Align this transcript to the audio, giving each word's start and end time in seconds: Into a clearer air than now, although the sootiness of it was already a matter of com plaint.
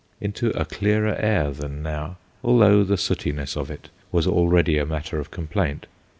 Into 0.19 0.49
a 0.59 0.65
clearer 0.65 1.13
air 1.13 1.51
than 1.51 1.83
now, 1.83 2.17
although 2.43 2.83
the 2.83 2.97
sootiness 2.97 3.55
of 3.55 3.69
it 3.69 3.89
was 4.11 4.25
already 4.25 4.79
a 4.79 4.85
matter 4.87 5.19
of 5.19 5.29
com 5.29 5.45
plaint. 5.45 5.85